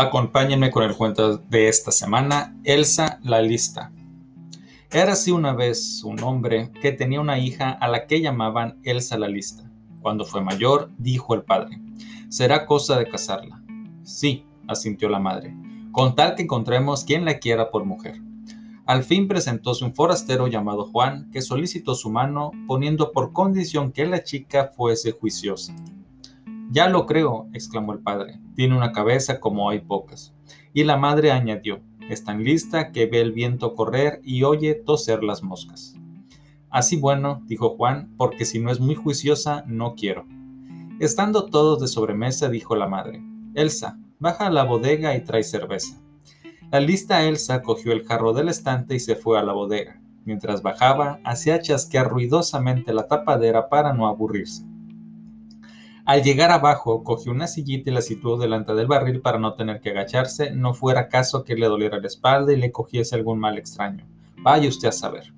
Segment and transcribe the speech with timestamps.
[0.00, 3.92] Acompáñenme con el cuento de esta semana, Elsa la Lista.
[4.90, 9.18] Era así una vez un hombre que tenía una hija a la que llamaban Elsa
[9.18, 9.70] la Lista.
[10.00, 11.82] Cuando fue mayor, dijo el padre,
[12.30, 13.62] será cosa de casarla.
[14.02, 15.54] Sí, asintió la madre,
[15.92, 18.22] con tal que encontremos quien la quiera por mujer.
[18.86, 24.06] Al fin presentóse un forastero llamado Juan, que solicitó su mano, poniendo por condición que
[24.06, 25.74] la chica fuese juiciosa.
[26.72, 28.40] Ya lo creo, exclamó el padre.
[28.54, 30.32] Tiene una cabeza como hay pocas.
[30.72, 35.24] Y la madre añadió, es tan lista que ve el viento correr y oye toser
[35.24, 35.96] las moscas.
[36.70, 40.26] Así bueno, dijo Juan, porque si no es muy juiciosa, no quiero.
[41.00, 43.20] Estando todos de sobremesa, dijo la madre,
[43.54, 46.00] Elsa, baja a la bodega y trae cerveza.
[46.70, 50.00] La lista Elsa cogió el jarro del estante y se fue a la bodega.
[50.24, 54.69] Mientras bajaba, hacía chasquear ruidosamente la tapadera para no aburrirse.
[56.10, 59.80] Al llegar abajo, cogió una sillita y la situó delante del barril para no tener
[59.80, 63.56] que agacharse, no fuera caso que le doliera la espalda y le cogiese algún mal
[63.56, 64.08] extraño.
[64.36, 65.32] Vaya usted a saber.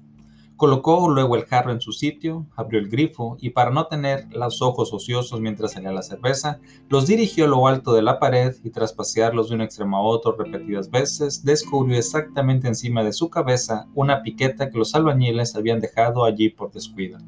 [0.57, 4.63] Colocó luego el jarro en su sitio, abrió el grifo y para no tener los
[4.63, 8.71] ojos ociosos mientras salía la cerveza, los dirigió a lo alto de la pared y
[8.71, 13.89] tras pasearlos de un extremo a otro repetidas veces, descubrió exactamente encima de su cabeza
[13.95, 17.19] una piqueta que los albañiles habían dejado allí por descuido.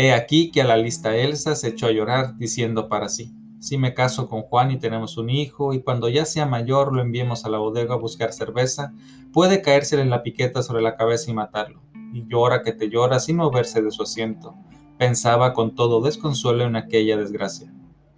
[0.00, 3.78] He aquí que a la lista Elsa se echó a llorar, diciendo para sí, si
[3.78, 7.44] me caso con Juan y tenemos un hijo, y cuando ya sea mayor lo enviemos
[7.44, 8.92] a la bodega a buscar cerveza,
[9.32, 11.82] puede caérsele la piqueta sobre la cabeza y matarlo.
[12.12, 14.54] Y llora que te llora sin moverse de su asiento.
[14.98, 17.74] Pensaba con todo desconsuelo en aquella desgracia.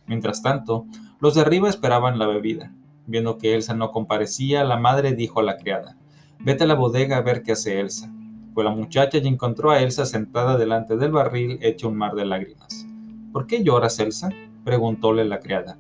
[0.06, 0.84] Mientras tanto,
[1.18, 2.74] los de arriba esperaban la bebida.
[3.06, 5.96] Viendo que Elsa no comparecía, la madre dijo a la criada,
[6.40, 8.12] Vete a la bodega a ver qué hace Elsa.
[8.52, 12.24] Fue la muchacha y encontró a Elsa sentada delante del barril hecha un mar de
[12.24, 12.86] lágrimas.
[13.32, 14.30] ¿Por qué lloras, Elsa?
[14.64, 15.78] preguntóle la criada.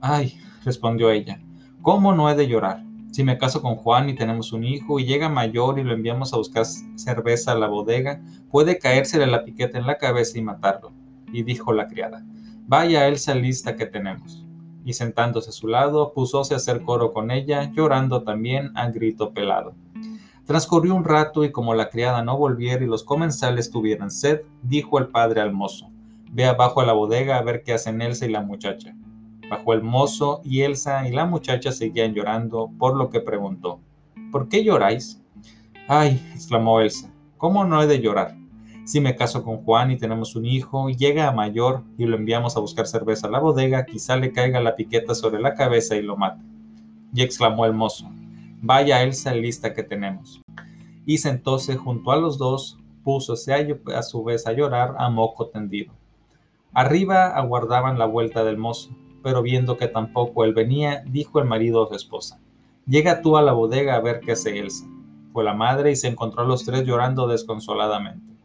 [0.00, 1.40] Ay, respondió ella,
[1.82, 2.84] ¿cómo no he de llorar?
[3.10, 6.32] Si me caso con Juan y tenemos un hijo y llega mayor y lo enviamos
[6.32, 10.92] a buscar cerveza a la bodega, puede caérsele la piqueta en la cabeza y matarlo.
[11.32, 12.24] Y dijo la criada,
[12.66, 14.44] vaya Elsa lista que tenemos.
[14.84, 19.32] Y sentándose a su lado, púsose a hacer coro con ella, llorando también a grito
[19.32, 19.74] pelado.
[20.46, 25.00] Transcurrió un rato y como la criada no volviera y los comensales tuvieran sed, dijo
[25.00, 25.90] el padre al mozo,
[26.30, 28.94] ve abajo a la bodega a ver qué hacen Elsa y la muchacha.
[29.50, 33.80] Bajó el mozo y Elsa y la muchacha seguían llorando, por lo que preguntó,
[34.30, 35.20] ¿por qué lloráis?
[35.88, 38.36] Ay, exclamó Elsa, ¿cómo no he de llorar?
[38.84, 42.56] Si me caso con Juan y tenemos un hijo, llega a mayor y lo enviamos
[42.56, 46.02] a buscar cerveza a la bodega, quizá le caiga la piqueta sobre la cabeza y
[46.02, 46.40] lo mate.
[47.12, 48.08] Y exclamó el mozo,
[48.66, 50.42] Vaya Elsa lista que tenemos.
[51.04, 55.46] Y sentóse junto a los dos, púsose a, a su vez a llorar a moco
[55.46, 55.94] tendido.
[56.74, 58.90] Arriba aguardaban la vuelta del mozo,
[59.22, 62.40] pero viendo que tampoco él venía, dijo el marido a su esposa,
[62.88, 64.84] Llega tú a la bodega a ver qué hace Elsa.
[65.32, 68.35] Fue la madre y se encontró a los tres llorando desconsoladamente.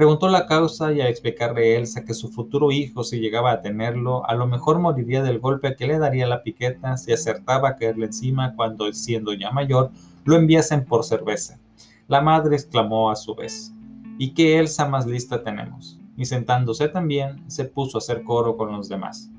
[0.00, 4.26] Preguntó la causa y a explicarle Elsa que su futuro hijo, si llegaba a tenerlo,
[4.26, 8.06] a lo mejor moriría del golpe que le daría la piqueta si acertaba a caerle
[8.06, 9.90] encima cuando, siendo ya mayor,
[10.24, 11.60] lo enviasen por cerveza.
[12.08, 13.74] La madre exclamó a su vez,
[14.16, 16.00] ¿y qué Elsa más lista tenemos?
[16.16, 19.30] Y sentándose también, se puso a hacer coro con los demás.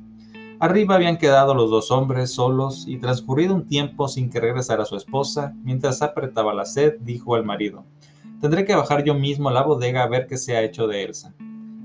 [0.59, 4.95] Arriba habían quedado los dos hombres solos y transcurrido un tiempo sin que regresara su
[4.95, 7.83] esposa, mientras apretaba la sed, dijo al marido,
[8.41, 11.04] Tendré que bajar yo mismo a la bodega a ver qué se ha hecho de
[11.04, 11.36] Elsa.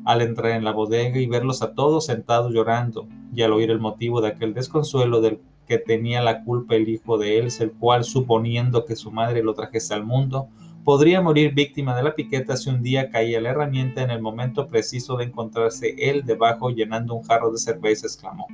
[0.06, 3.78] Al entrar en la bodega y verlos a todos sentados llorando, y al oír el
[3.78, 8.04] motivo de aquel desconsuelo del que tenía la culpa el hijo de Elsa, el cual,
[8.04, 10.48] suponiendo que su madre lo trajese al mundo,
[10.82, 14.66] podría morir víctima de la piqueta si un día caía la herramienta en el momento
[14.66, 18.46] preciso de encontrarse él debajo llenando un jarro de cerveza, exclamó,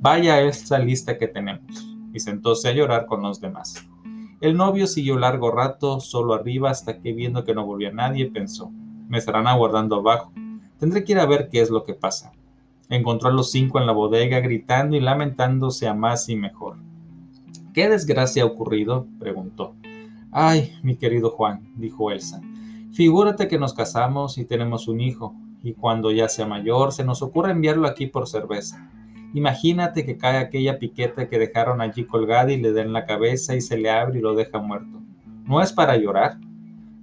[0.00, 3.87] Vaya esta lista que tenemos, y sentóse a llorar con los demás.
[4.40, 8.70] El novio siguió largo rato solo arriba hasta que viendo que no volvía nadie pensó,
[9.08, 10.32] me estarán aguardando abajo,
[10.78, 12.32] tendré que ir a ver qué es lo que pasa.
[12.88, 16.76] Encontró a los cinco en la bodega gritando y lamentándose a más y mejor.
[17.74, 19.06] ¿Qué desgracia ha ocurrido?
[19.18, 19.74] preguntó.
[20.30, 22.40] Ay, mi querido Juan, dijo Elsa,
[22.92, 27.22] Figúrate que nos casamos y tenemos un hijo, y cuando ya sea mayor se nos
[27.22, 28.88] ocurre enviarlo aquí por cerveza.
[29.34, 33.60] Imagínate que cae aquella piqueta que dejaron allí colgada y le den la cabeza y
[33.60, 35.00] se le abre y lo deja muerto.
[35.44, 36.38] ¿No es para llorar?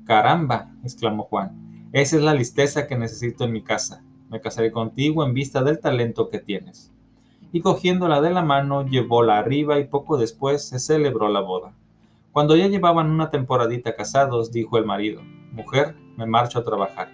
[0.06, 4.04] Caramba, exclamó Juan, esa es la listeza que necesito en mi casa.
[4.30, 6.92] Me casaré contigo en vista del talento que tienes.
[7.51, 11.74] Y cogiéndola de la mano, llevóla arriba y poco después se celebró la boda.
[12.31, 15.21] Cuando ya llevaban una temporadita casados, dijo el marido,
[15.54, 17.10] Mujer, me marcho a trabajar.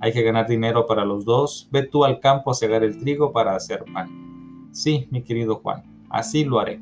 [0.00, 1.68] Hay que ganar dinero para los dos.
[1.70, 4.31] Ve tú al campo a cegar el trigo para hacer pan.
[4.72, 6.80] Sí, mi querido Juan, así lo haré.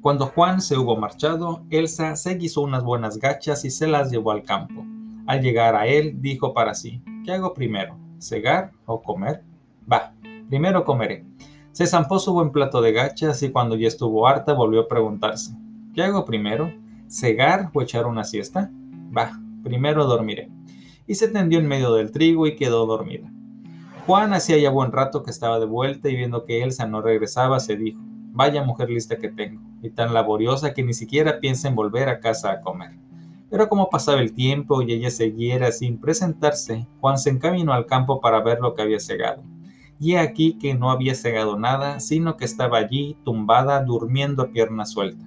[0.00, 4.30] Cuando Juan se hubo marchado, Elsa se guisó unas buenas gachas y se las llevó
[4.30, 4.84] al campo.
[5.26, 7.98] Al llegar a él, dijo para sí, ¿qué hago primero?
[8.20, 9.42] ¿Cegar o comer?
[9.90, 10.14] Va,
[10.48, 11.24] primero comeré.
[11.72, 15.56] Se zampó su buen plato de gachas y cuando ya estuvo harta volvió a preguntarse,
[15.92, 16.72] ¿qué hago primero?
[17.08, 18.70] ¿Cegar o echar una siesta?
[19.16, 19.32] Va,
[19.64, 20.48] primero dormiré.
[21.08, 23.28] Y se tendió en medio del trigo y quedó dormida.
[24.06, 27.58] Juan hacía ya buen rato que estaba de vuelta y viendo que Elsa no regresaba,
[27.58, 27.98] se dijo,
[28.30, 32.20] vaya mujer lista que tengo, y tan laboriosa que ni siquiera piensa en volver a
[32.20, 32.92] casa a comer.
[33.50, 38.20] Pero como pasaba el tiempo y ella siguiera sin presentarse, Juan se encaminó al campo
[38.20, 39.42] para ver lo que había cegado.
[39.98, 44.50] Y he aquí que no había cegado nada, sino que estaba allí, tumbada, durmiendo a
[44.50, 45.26] pierna suelta.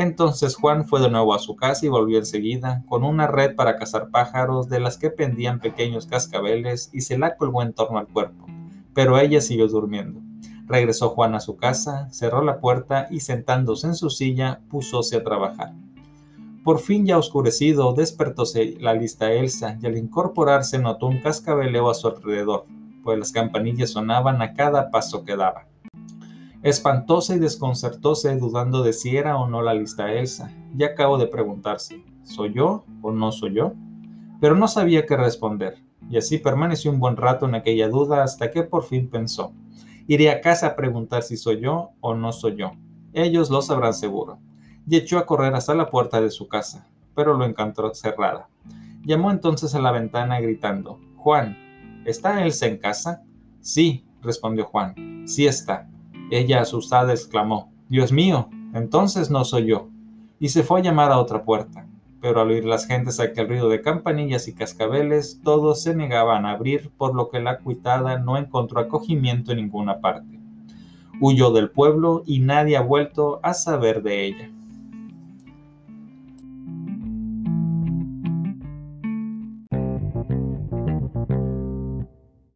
[0.00, 3.76] Entonces Juan fue de nuevo a su casa y volvió enseguida, con una red para
[3.76, 8.08] cazar pájaros de las que pendían pequeños cascabeles y se la colgó en torno al
[8.08, 8.46] cuerpo.
[8.94, 10.22] Pero ella siguió durmiendo.
[10.64, 15.22] Regresó Juan a su casa, cerró la puerta y sentándose en su silla, púsose a
[15.22, 15.74] trabajar.
[16.64, 21.94] Por fin ya oscurecido, despertóse la lista Elsa y al incorporarse notó un cascabeleo a
[21.94, 22.64] su alrededor,
[23.04, 25.69] pues las campanillas sonaban a cada paso que daba.
[26.62, 31.26] Espantóse y desconcertóse dudando de si era o no la lista Elsa, y acabó de
[31.26, 33.72] preguntarse, ¿soy yo o no soy yo?
[34.40, 35.78] Pero no sabía qué responder,
[36.10, 39.52] y así permaneció un buen rato en aquella duda hasta que por fin pensó,
[40.06, 42.72] iré a casa a preguntar si soy yo o no soy yo.
[43.12, 44.38] Ellos lo sabrán seguro.
[44.86, 48.48] Y echó a correr hasta la puerta de su casa, pero lo encontró cerrada.
[49.04, 51.56] Llamó entonces a la ventana gritando, Juan,
[52.04, 53.22] ¿está Elsa en casa?
[53.60, 55.89] Sí, respondió Juan, sí está.
[56.30, 59.88] Ella asustada exclamó, Dios mío, entonces no soy yo.
[60.38, 61.86] Y se fue a llamar a otra puerta.
[62.20, 66.52] Pero al oír las gentes aquel ruido de campanillas y cascabeles, todos se negaban a
[66.52, 70.38] abrir, por lo que la cuitada no encontró acogimiento en ninguna parte.
[71.20, 74.50] Huyó del pueblo y nadie ha vuelto a saber de ella.